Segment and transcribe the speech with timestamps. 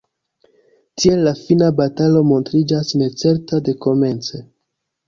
[1.01, 4.45] Tiel la fina batalo montriĝas necerta dekomence,